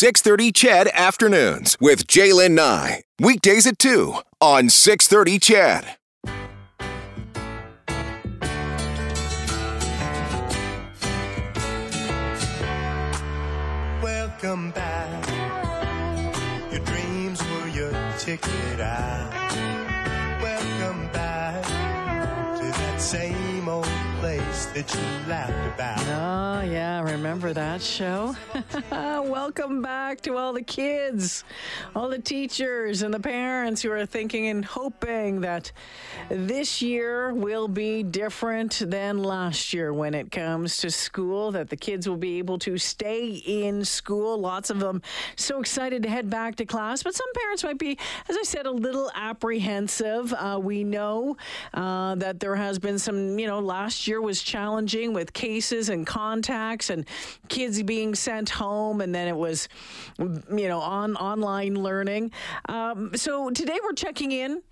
[0.00, 3.02] 630 CHED Afternoons with Jaylen Nye.
[3.18, 5.96] Weekdays at 2 on 630 CHED.
[14.00, 15.26] Welcome back.
[16.70, 19.32] Your dreams were your ticket out.
[20.40, 23.37] Welcome back to that same
[24.58, 26.00] place that you laughed about.
[26.08, 28.34] Oh, yeah, remember that show?
[28.90, 31.44] Welcome back to all the kids,
[31.94, 35.70] all the teachers, and the parents who are thinking and hoping that
[36.28, 41.76] this year will be different than last year when it comes to school, that the
[41.76, 44.38] kids will be able to stay in school.
[44.38, 45.02] Lots of them
[45.36, 47.98] so excited to head back to class, but some parents might be,
[48.28, 50.32] as I said, a little apprehensive.
[50.32, 51.36] Uh, we know
[51.74, 56.06] uh, that there has been some, you know, last year was challenging with cases and
[56.06, 57.04] contacts and
[57.48, 59.68] kids being sent home, and then it was,
[60.18, 62.32] you know, on online learning.
[62.68, 64.62] Um, so today we're checking in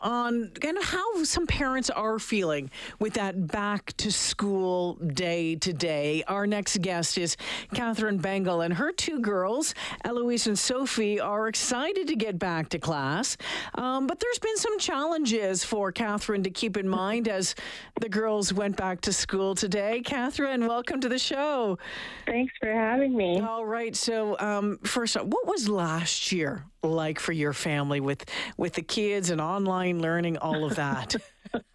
[0.00, 6.22] on kind of how some parents are feeling with that back to school day today.
[6.26, 7.36] Our next guest is
[7.74, 12.78] Catherine Bangel, and her two girls, Eloise and Sophie, are excited to get back to
[12.78, 13.36] class.
[13.74, 17.54] Um, but there's been some challenges for Catherine to keep in mind as
[18.00, 20.00] the girls went back to school today.
[20.00, 21.78] Catherine, welcome to the show.
[22.26, 23.40] Thanks for having me.
[23.40, 23.94] All right.
[23.94, 28.24] So, um, first, off, what was last year like for your family with
[28.56, 31.16] with the kids and online learning, all of that?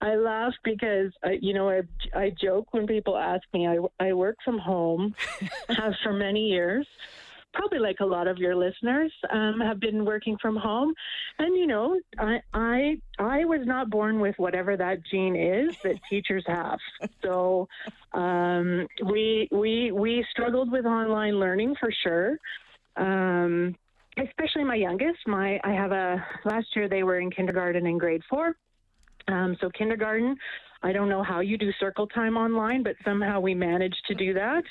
[0.00, 1.82] I laugh because I, you know I
[2.14, 3.66] I joke when people ask me.
[3.66, 5.14] I I work from home,
[5.68, 6.86] have for many years.
[7.52, 10.94] Probably like a lot of your listeners um, have been working from home,
[11.38, 15.96] and you know I I I was not born with whatever that gene is that
[16.08, 16.78] teachers have.
[17.22, 17.68] So
[18.12, 22.38] um, we we we struggled with online learning for sure.
[22.96, 23.76] Um,
[24.18, 25.18] especially my youngest.
[25.26, 28.56] My I have a last year they were in kindergarten and grade four.
[29.28, 30.36] Um, so kindergarten,
[30.82, 34.34] I don't know how you do circle time online, but somehow we managed to do
[34.34, 34.64] that.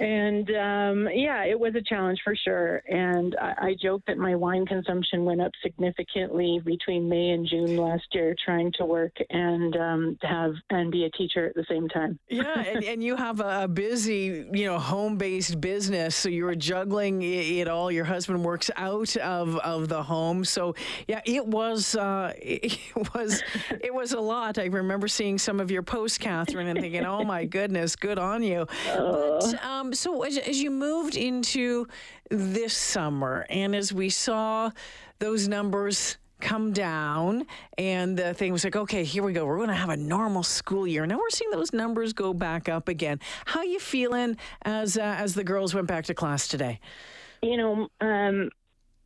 [0.00, 2.82] And um, yeah, it was a challenge for sure.
[2.88, 7.76] And I, I joke that my wine consumption went up significantly between May and June
[7.76, 11.88] last year, trying to work and um, have and be a teacher at the same
[11.88, 12.18] time.
[12.28, 17.22] yeah, and, and you have a busy, you know, home-based business, so you were juggling
[17.22, 17.90] it all.
[17.92, 20.74] Your husband works out of, of the home, so
[21.06, 22.78] yeah, it was uh, it
[23.14, 24.58] was it was a lot.
[24.58, 28.42] I remember seeing some of your posts, Catherine, and thinking, "Oh my goodness, good on
[28.42, 31.86] you." But, um, so as, as you moved into
[32.30, 34.70] this summer, and as we saw
[35.18, 37.46] those numbers come down
[37.78, 39.46] and the thing was like okay here we go.
[39.46, 41.06] We're going to have a normal school year.
[41.06, 43.20] Now we're seeing those numbers go back up again.
[43.46, 46.80] How you feeling as uh, as the girls went back to class today?
[47.42, 48.50] You know um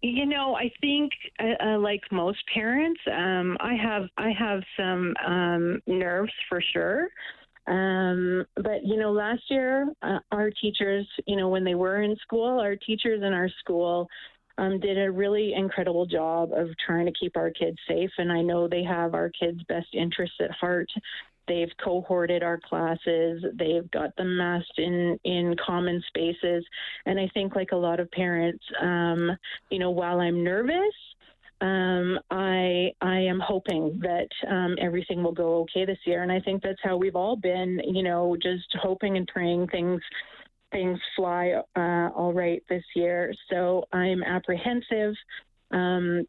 [0.01, 1.11] you know i think
[1.41, 7.09] uh, uh, like most parents um i have i have some um nerves for sure
[7.69, 12.17] um, but you know, last year uh, our teachers, you know, when they were in
[12.23, 14.09] school, our teachers in our school
[14.57, 18.11] um, did a really incredible job of trying to keep our kids safe.
[18.17, 20.89] And I know they have our kids' best interests at heart.
[21.49, 23.45] They've cohorted our classes.
[23.55, 26.65] They've got them masked in in common spaces.
[27.07, 29.31] And I think, like a lot of parents, um,
[29.71, 30.95] you know, while I'm nervous
[31.61, 36.41] um, I I am hoping that um, everything will go okay this year, and I
[36.41, 37.81] think that's how we've all been.
[37.85, 40.01] You know, just hoping and praying things
[40.71, 43.33] things fly uh, all right this year.
[43.51, 45.15] So I'm apprehensive.
[45.71, 46.27] Um,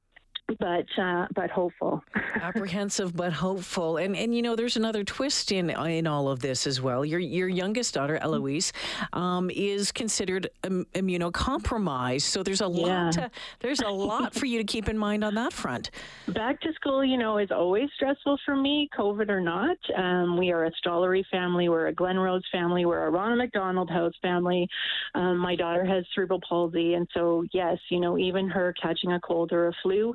[0.60, 2.04] but uh, but hopeful.
[2.42, 6.66] Apprehensive but hopeful, and and you know there's another twist in in all of this
[6.66, 7.06] as well.
[7.06, 8.74] Your your youngest daughter Eloise
[9.14, 13.04] um, is considered Im- immunocompromised, so there's a Yeah.
[13.06, 15.92] lot to, there's a lot for you to keep in mind on that front.
[16.28, 19.78] Back to school, you know, is always stressful for me, COVID or not.
[19.98, 21.70] Um, we are a Stollery family.
[21.70, 22.86] We're a Glenrose family.
[22.86, 24.68] We're a Ronald McDonald House family.
[25.16, 26.94] Um, my daughter has cerebral palsy.
[26.94, 30.14] And so, yes, you know, even her catching a cold or a flu,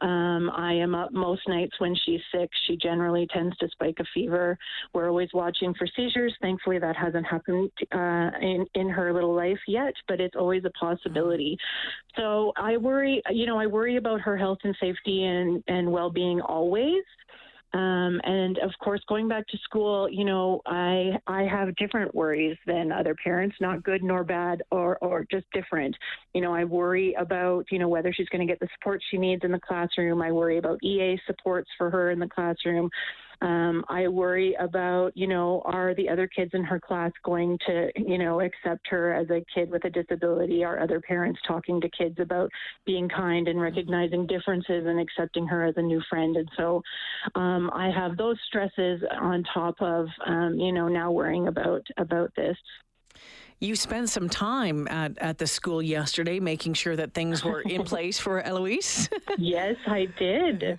[0.00, 2.50] um, I am up most nights when she's sick.
[2.66, 4.58] She generally tends to spike a fever.
[4.92, 6.34] We're always watching for seizures.
[6.40, 10.70] Thankfully, that hasn't happened uh, in in her little life yet, but it's always a
[10.70, 11.56] possibility.
[12.16, 13.22] So I worry.
[13.30, 17.04] You know, I worry about her health and safety and and well being always.
[17.72, 22.56] Um, and of course, going back to school, you know, I I have different worries
[22.66, 25.96] than other parents, not good nor bad, or or just different.
[26.34, 29.18] You know, I worry about you know whether she's going to get the support she
[29.18, 30.20] needs in the classroom.
[30.20, 32.90] I worry about EA supports for her in the classroom.
[33.40, 37.90] Um, I worry about, you know, are the other kids in her class going to,
[37.96, 40.62] you know, accept her as a kid with a disability?
[40.64, 42.50] Are other parents talking to kids about
[42.84, 46.36] being kind and recognizing differences and accepting her as a new friend?
[46.36, 46.82] And so
[47.34, 52.32] um, I have those stresses on top of, um, you know, now worrying about about
[52.36, 52.56] this.
[53.60, 57.84] You spent some time at, at the school yesterday making sure that things were in
[57.92, 59.10] place for Eloise.
[59.38, 60.78] yes, I did.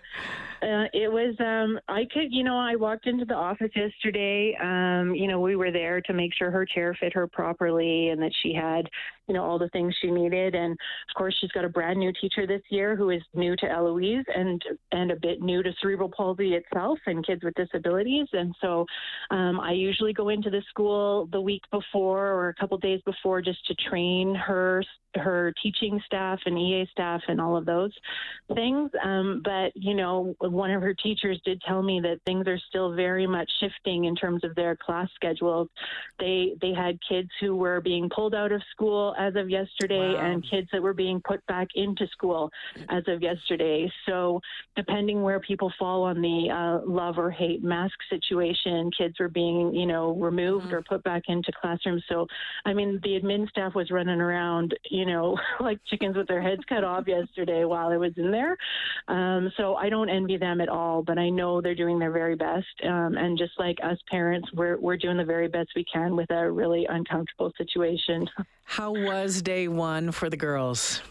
[0.61, 5.15] Uh, it was um I could you know I walked into the office yesterday um
[5.15, 8.31] you know we were there to make sure her chair fit her properly and that
[8.43, 8.87] she had
[9.27, 12.13] you know all the things she needed and of course she's got a brand new
[12.21, 14.61] teacher this year who is new to Eloise and
[14.91, 18.85] and a bit new to cerebral palsy itself and kids with disabilities and so
[19.31, 23.41] um, I usually go into the school the week before or a couple days before
[23.41, 24.83] just to train her
[25.15, 27.91] her teaching staff and EA staff and all of those
[28.53, 28.89] things.
[29.03, 32.93] Um, but you know, one of her teachers did tell me that things are still
[32.93, 35.69] very much shifting in terms of their class schedules.
[36.19, 40.25] They they had kids who were being pulled out of school as of yesterday, wow.
[40.25, 42.49] and kids that were being put back into school
[42.89, 43.91] as of yesterday.
[44.07, 44.41] So
[44.75, 49.73] depending where people fall on the uh, love or hate mask situation, kids were being
[49.73, 50.75] you know removed mm-hmm.
[50.75, 52.03] or put back into classrooms.
[52.09, 52.27] So
[52.65, 54.77] I mean, the admin staff was running around.
[54.89, 58.29] You you know, like chickens with their heads cut off yesterday while I was in
[58.29, 58.55] there.
[59.07, 62.35] Um, so I don't envy them at all, but I know they're doing their very
[62.35, 62.67] best.
[62.83, 66.29] Um, and just like us parents, we're, we're doing the very best we can with
[66.29, 68.29] a really uncomfortable situation.
[68.65, 71.01] How was day one for the girls?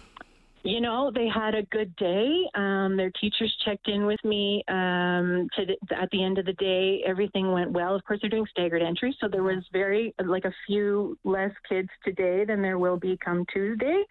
[0.62, 2.45] You know, they had a good day.
[2.55, 5.62] Um, their teachers checked in with me um, to
[5.97, 7.03] at the end of the day.
[7.07, 7.95] Everything went well.
[7.95, 11.89] Of course, they're doing staggered entry, so there was very like a few less kids
[12.05, 14.05] today than there will be come Tuesday.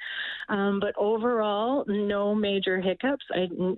[0.48, 3.26] Um, but overall, no major hiccups.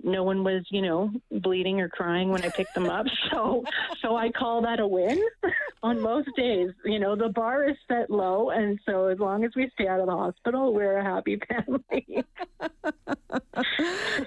[0.02, 3.06] No one was, you know, bleeding or crying when I picked them up.
[3.30, 3.64] So,
[4.02, 5.18] so I call that a win
[5.82, 6.70] on most days.
[6.84, 10.00] You know, the bar is set low, and so as long as we stay out
[10.00, 12.24] of the hospital, we're a happy family.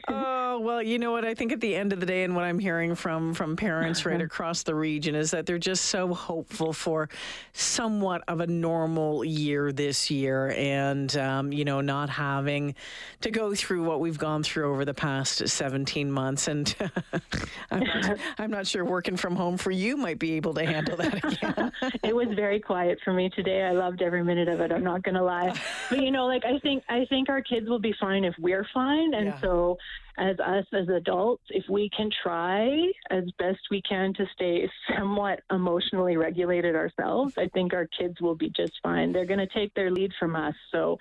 [0.08, 1.26] Oh well, you know what?
[1.26, 4.06] I think at the end of the day, and what I'm hearing from from parents
[4.06, 7.10] right across the region is that they're just so hopeful for
[7.54, 12.76] somewhat of a normal year this year, and um, you know, not having
[13.22, 16.48] to go through what we've gone through over the past 17 months.
[16.48, 16.76] And
[17.72, 20.98] I'm, not, I'm not sure working from home for you might be able to handle
[20.98, 21.72] that again.
[22.04, 23.64] it was very quiet for me today.
[23.64, 24.72] I loved every minute of it.
[24.72, 25.60] I'm not going to lie,
[25.90, 28.68] but you know, like I think I think our kids will be fine if we're
[28.74, 29.14] fine.
[29.14, 29.42] And yeah.
[29.42, 29.78] so,
[30.18, 32.70] as us as adults, if we can try
[33.12, 38.36] as best we can to stay somewhat emotionally regulated ourselves, I think our kids will
[38.36, 39.12] be just fine.
[39.12, 40.56] They're going to take their lead from us.
[40.72, 40.98] So,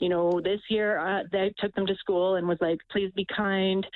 [0.00, 3.26] you know, this year uh, they took them to school and was like, please be
[3.34, 3.86] kind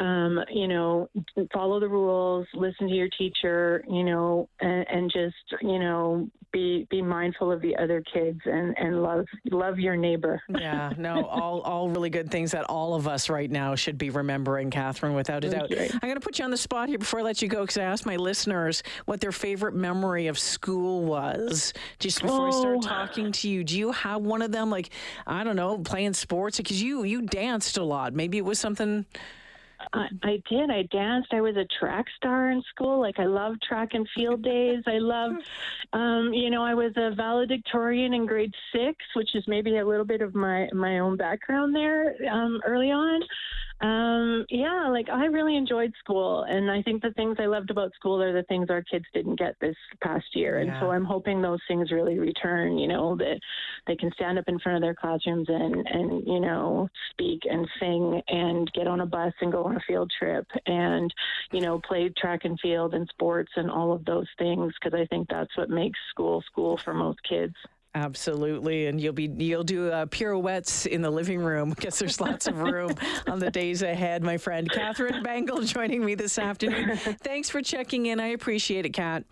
[0.00, 1.08] um, you know,
[1.52, 6.86] follow the rules, listen to your teacher, you know, and, and, just, you know, be
[6.90, 10.42] be mindful of the other kids and, and love love your neighbor.
[10.48, 14.10] yeah, no, all all really good things that all of us right now should be
[14.10, 15.70] remembering, Catherine, without a doubt.
[15.70, 17.78] I'm going to put you on the spot here before I let you go because
[17.78, 22.48] I asked my listeners what their favorite memory of school was just before oh.
[22.48, 23.62] I start talking to you.
[23.62, 24.70] Do you have one of them?
[24.70, 24.90] Like,
[25.26, 28.12] I don't know, playing sports because you you danced a lot.
[28.12, 29.06] Maybe it was something
[29.92, 30.70] I, I did.
[30.70, 31.32] I danced.
[31.32, 33.00] I was a track star in school.
[33.00, 34.82] Like I loved track and field days.
[34.86, 35.42] I loved,
[35.92, 40.04] um, you know, I was a valedictorian in grade six, which is maybe a little
[40.04, 43.22] bit of my my own background there um, early on.
[43.80, 47.94] Um, yeah, like I really enjoyed school, and I think the things I loved about
[47.94, 51.40] school are the things our kids didn't get this past year, and so I'm hoping
[51.40, 52.76] those things really return.
[52.76, 53.40] You know, that
[53.86, 57.66] they can stand up in front of their classrooms and and you know speak and
[57.80, 61.12] sing and get on a bus and go on a field trip and
[61.50, 65.06] you know play track and field and sports and all of those things because I
[65.06, 67.54] think that's what makes school school for most kids.
[67.92, 72.46] Absolutely, and you'll be you'll do uh, pirouettes in the living room because there's lots
[72.46, 72.94] of room
[73.26, 74.22] on the days ahead.
[74.22, 76.96] My friend Catherine Bangel joining me this afternoon.
[76.96, 78.20] Thanks for checking in.
[78.20, 79.24] I appreciate it, Kat.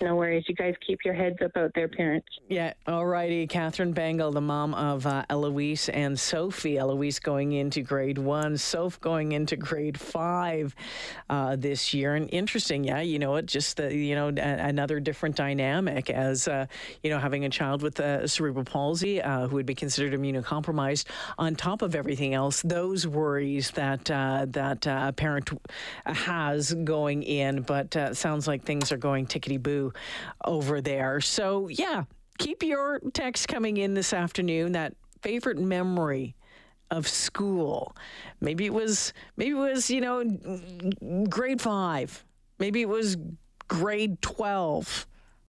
[0.00, 0.44] No worries.
[0.48, 2.28] You guys keep your heads up out there, parents.
[2.48, 2.72] Yeah.
[2.86, 3.46] All righty.
[3.46, 6.78] Catherine Bangel, the mom of uh, Eloise and Sophie.
[6.78, 10.74] Eloise going into grade one, Soph going into grade five
[11.30, 12.14] uh, this year.
[12.14, 16.46] And interesting, yeah, you know, it just the, you know, a- another different dynamic as,
[16.46, 16.66] uh,
[17.02, 21.06] you know, having a child with uh, cerebral palsy uh, who would be considered immunocompromised
[21.38, 25.50] on top of everything else, those worries that, uh, that a parent
[26.06, 27.62] has going in.
[27.62, 29.92] But sounds like things are going tickety boo
[30.44, 31.20] over there.
[31.20, 32.04] So, yeah,
[32.38, 34.72] keep your text coming in this afternoon.
[34.72, 36.34] That favorite memory
[36.90, 37.96] of school.
[38.40, 40.24] Maybe it was maybe it was, you know,
[41.28, 42.24] grade 5.
[42.58, 43.16] Maybe it was
[43.68, 45.06] grade 12.